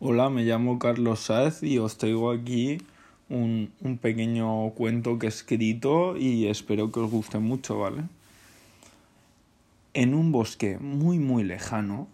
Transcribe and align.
Hola, 0.00 0.30
me 0.30 0.44
llamo 0.44 0.78
Carlos 0.78 1.18
Saez 1.18 1.64
y 1.64 1.78
os 1.78 1.98
traigo 1.98 2.30
aquí 2.30 2.78
un, 3.28 3.72
un, 3.80 3.98
pequeño 3.98 4.70
cuento 4.70 5.18
que 5.18 5.26
he 5.26 5.28
escrito 5.28 6.16
y 6.16 6.46
espero 6.46 6.92
que 6.92 7.00
os 7.00 7.10
guste 7.10 7.40
mucho, 7.40 7.80
¿vale? 7.80 8.04
En 9.94 10.14
un 10.14 10.30
bosque 10.30 10.78
muy 10.78 11.18
muy 11.18 11.42
lejano, 11.42 12.06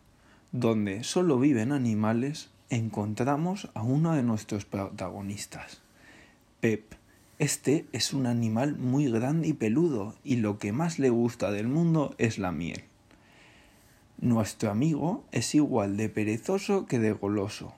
donde 0.51 1.05
solo 1.05 1.39
viven 1.39 1.73
animales, 1.73 2.49
encontramos 2.71 3.69
a 3.75 3.83
uno 3.83 4.15
de 4.15 4.23
nuestros 4.23 4.65
protagonistas, 4.65 5.83
Pep. 6.61 6.95
Este 7.39 7.85
es 7.93 8.15
un 8.15 8.25
animal 8.25 8.77
muy 8.79 9.11
grande 9.11 9.49
y 9.49 9.53
peludo 9.53 10.15
y 10.25 10.37
lo 10.37 10.59
que 10.59 10.73
más 10.73 10.99
le 10.99 11.11
gusta 11.11 11.51
del 11.51 11.69
mundo 11.69 12.15
es 12.17 12.39
la 12.39 12.51
miel. 12.51 12.85
Nuestro 14.19 14.71
amigo 14.71 15.25
es 15.33 15.55
igual 15.55 15.97
de 15.97 16.09
perezoso 16.09 16.87
que 16.87 16.99
de 16.99 17.13
goloso. 17.13 17.75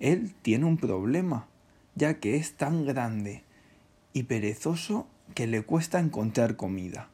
Él 0.00 0.34
tiene 0.42 0.64
un 0.66 0.76
problema, 0.76 1.46
ya 1.94 2.20
que 2.20 2.36
es 2.36 2.54
tan 2.54 2.84
grande 2.84 3.42
y 4.12 4.24
perezoso 4.24 5.06
que 5.34 5.46
le 5.46 5.62
cuesta 5.62 6.00
encontrar 6.00 6.56
comida. 6.56 7.08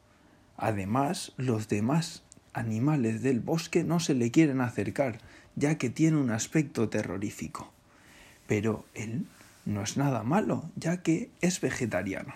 Además, 0.57 1.33
los 1.37 1.69
demás 1.69 2.23
animales 2.53 3.23
del 3.23 3.41
bosque 3.41 3.85
no 3.85 4.01
se 4.01 4.15
le 4.15 4.31
quieren 4.31 4.61
acercar, 4.61 5.19
ya 5.57 5.79
que 5.79 5.91
tiene 5.91 6.17
un 6.17 6.31
aspecto 6.31 6.89
terrorífico. 6.89 7.73
Pero 8.47 8.85
él 8.95 9.27
no 9.65 9.83
es 9.83 9.97
nada 9.97 10.23
malo, 10.23 10.71
ya 10.77 11.03
que 11.03 11.31
es 11.41 11.61
vegetariano 11.61 12.35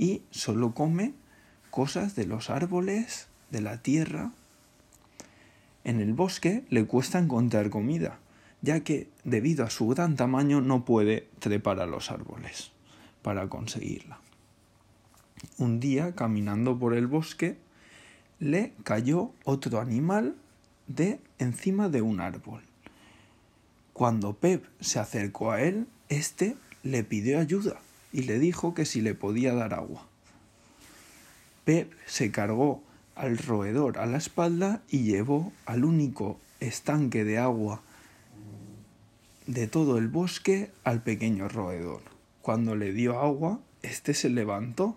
y 0.00 0.22
solo 0.30 0.72
come 0.72 1.12
cosas 1.70 2.14
de 2.14 2.24
los 2.24 2.48
árboles, 2.48 3.28
de 3.50 3.60
la 3.60 3.82
tierra 3.82 4.32
en 5.84 6.00
el 6.00 6.12
bosque 6.12 6.64
le 6.68 6.84
cuesta 6.84 7.18
encontrar 7.18 7.70
comida, 7.70 8.18
ya 8.62 8.80
que 8.80 9.08
debido 9.24 9.64
a 9.64 9.70
su 9.70 9.88
gran 9.88 10.16
tamaño 10.16 10.60
no 10.60 10.84
puede 10.84 11.28
trepar 11.38 11.80
a 11.80 11.86
los 11.86 12.10
árboles 12.10 12.72
para 13.22 13.48
conseguirla. 13.48 14.18
Un 15.58 15.80
día, 15.80 16.14
caminando 16.14 16.78
por 16.78 16.94
el 16.94 17.06
bosque, 17.06 17.56
le 18.38 18.72
cayó 18.84 19.32
otro 19.44 19.80
animal 19.80 20.36
de 20.86 21.20
encima 21.38 21.88
de 21.88 22.02
un 22.02 22.20
árbol. 22.20 22.62
Cuando 23.92 24.34
Pep 24.34 24.64
se 24.80 24.98
acercó 24.98 25.52
a 25.52 25.62
él, 25.62 25.86
éste 26.08 26.56
le 26.82 27.04
pidió 27.04 27.38
ayuda 27.38 27.80
y 28.12 28.22
le 28.22 28.38
dijo 28.38 28.74
que 28.74 28.84
si 28.84 29.00
le 29.00 29.14
podía 29.14 29.54
dar 29.54 29.74
agua. 29.74 30.06
Pep 31.64 31.92
se 32.06 32.30
cargó 32.30 32.82
al 33.20 33.36
roedor 33.36 33.98
a 33.98 34.06
la 34.06 34.16
espalda 34.16 34.82
y 34.88 35.02
llevó 35.02 35.52
al 35.66 35.84
único 35.84 36.40
estanque 36.58 37.22
de 37.22 37.36
agua 37.36 37.82
de 39.46 39.66
todo 39.66 39.98
el 39.98 40.08
bosque 40.08 40.70
al 40.84 41.02
pequeño 41.02 41.48
roedor. 41.48 42.00
Cuando 42.40 42.76
le 42.76 42.92
dio 42.94 43.20
agua, 43.20 43.60
éste 43.82 44.14
se 44.14 44.30
levantó 44.30 44.96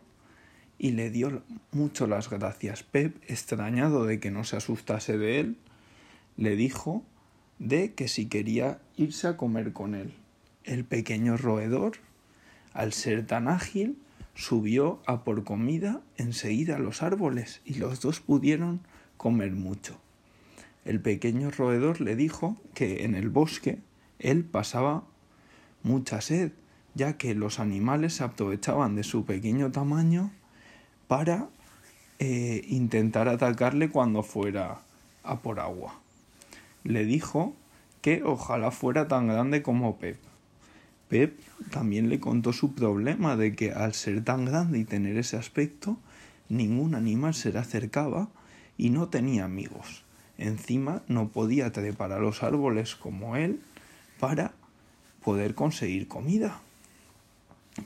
y 0.78 0.92
le 0.92 1.10
dio 1.10 1.44
mucho 1.72 2.08
las 2.08 2.30
gracias. 2.30 2.84
Pep, 2.84 3.18
extrañado 3.28 4.06
de 4.06 4.22
que 4.22 4.32
no 4.32 4.46
se 4.46 4.56
asustase 4.56 5.18
de 5.18 5.42
él, 5.42 5.58
le 6.38 6.56
dijo 6.56 7.04
de 7.60 7.94
que 7.94 8.08
si 8.08 8.28
quería 8.28 8.80
irse 8.96 9.28
a 9.28 9.36
comer 9.36 9.74
con 9.74 9.96
él. 9.96 10.14
El 10.64 10.86
pequeño 10.86 11.36
roedor, 11.36 11.98
al 12.72 12.94
ser 12.94 13.28
tan 13.28 13.50
ágil, 13.50 13.98
subió 14.36 15.02
a 15.06 15.24
por 15.24 15.44
comida 15.44 16.02
enseguida 16.18 16.78
a 16.78 16.80
los 16.80 17.04
árboles 17.04 17.62
y 17.66 17.76
los 17.76 18.02
dos 18.02 18.20
pudieron 18.20 18.82
comer 19.18 19.52
mucho. 19.52 19.98
El 20.86 21.00
pequeño 21.00 21.52
roedor 21.52 22.02
le 22.02 22.16
dijo 22.16 22.58
que 22.74 23.06
en 23.06 23.16
el 23.16 23.30
bosque 23.30 23.80
él 24.20 24.44
pasaba 24.44 25.04
mucha 25.82 26.22
sed, 26.22 26.52
ya 26.96 27.18
que 27.18 27.36
los 27.36 27.60
animales 27.60 28.16
se 28.16 28.24
aprovechaban 28.24 28.96
de 28.96 29.04
su 29.04 29.26
pequeño 29.26 29.72
tamaño 29.72 30.32
para 31.08 31.48
eh, 32.20 32.64
intentar 32.68 33.28
atacarle 33.28 33.90
cuando 33.90 34.24
fuera 34.24 34.82
a 35.24 35.40
por 35.40 35.60
agua. 35.60 36.00
Le 36.84 37.06
dijo 37.06 37.54
que 38.02 38.24
ojalá 38.24 38.72
fuera 38.72 39.08
tan 39.08 39.28
grande 39.28 39.64
como 39.64 39.98
Pep. 39.98 40.18
Pep 41.10 41.40
también 41.70 42.10
le 42.10 42.20
contó 42.20 42.54
su 42.54 42.74
problema 42.74 43.36
de 43.36 43.56
que 43.56 43.72
al 43.72 43.94
ser 43.94 44.24
tan 44.24 44.46
grande 44.46 44.80
y 44.80 44.86
tener 44.86 45.18
ese 45.18 45.38
aspecto, 45.38 45.98
ningún 46.50 46.96
animal 46.96 47.34
se 47.34 47.52
le 47.52 47.60
acercaba 47.60 48.30
y 48.78 48.90
no 48.90 49.10
tenía 49.10 49.46
amigos. 49.46 50.04
Encima 50.38 51.04
no 51.08 51.30
podía 51.30 51.72
trepar 51.72 52.12
a 52.12 52.20
los 52.20 52.44
árboles 52.44 52.96
como 52.96 53.36
él 53.36 53.62
para 54.20 54.54
poder 55.24 55.56
conseguir 55.56 56.08
comida. 56.08 56.62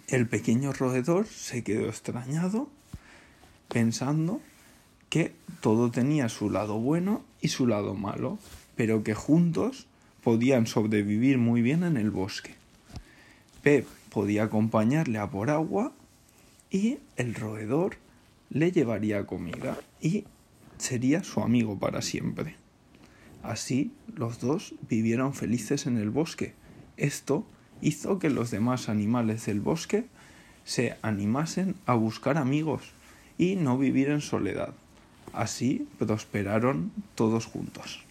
El 0.07 0.27
pequeño 0.27 0.73
roedor 0.73 1.27
se 1.27 1.63
quedó 1.63 1.87
extrañado 1.87 2.69
pensando 3.67 4.41
que 5.09 5.33
todo 5.61 5.91
tenía 5.91 6.29
su 6.29 6.49
lado 6.49 6.79
bueno 6.79 7.23
y 7.41 7.49
su 7.49 7.67
lado 7.67 7.93
malo, 7.93 8.39
pero 8.75 9.03
que 9.03 9.13
juntos 9.13 9.87
podían 10.23 10.67
sobrevivir 10.67 11.37
muy 11.37 11.61
bien 11.61 11.83
en 11.83 11.97
el 11.97 12.11
bosque. 12.11 12.55
Pep 13.61 13.87
podía 14.09 14.43
acompañarle 14.43 15.19
a 15.19 15.29
por 15.29 15.49
agua 15.49 15.93
y 16.69 16.99
el 17.15 17.35
roedor 17.35 17.97
le 18.49 18.71
llevaría 18.71 19.25
comida 19.25 19.77
y 20.01 20.25
sería 20.77 21.23
su 21.23 21.41
amigo 21.41 21.77
para 21.77 22.01
siempre. 22.01 22.55
Así 23.43 23.91
los 24.15 24.39
dos 24.39 24.75
vivieron 24.89 25.33
felices 25.33 25.85
en 25.85 25.97
el 25.97 26.09
bosque. 26.09 26.53
Esto 26.97 27.45
hizo 27.81 28.19
que 28.19 28.29
los 28.29 28.51
demás 28.51 28.89
animales 28.89 29.45
del 29.45 29.59
bosque 29.59 30.05
se 30.65 30.97
animasen 31.01 31.75
a 31.85 31.93
buscar 31.93 32.37
amigos 32.37 32.91
y 33.37 33.55
no 33.55 33.77
vivir 33.77 34.09
en 34.09 34.21
soledad. 34.21 34.73
Así 35.33 35.87
prosperaron 35.99 36.91
todos 37.15 37.45
juntos. 37.45 38.06